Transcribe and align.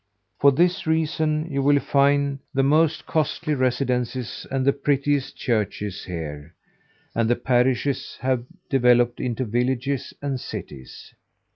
For 0.39 0.51
this 0.51 0.87
reason 0.87 1.45
you 1.51 1.61
will 1.61 1.79
find 1.79 2.39
the 2.55 2.63
most 2.63 3.05
costly 3.05 3.53
residences 3.53 4.47
and 4.49 4.65
the 4.65 4.73
prettiest 4.73 5.37
churches 5.37 6.05
here; 6.05 6.55
and 7.13 7.29
the 7.29 7.35
parishes 7.35 8.17
have 8.21 8.45
developed 8.67 9.19
into 9.19 9.45
villages 9.45 10.11
and 10.19 10.39
cities. 10.39 11.13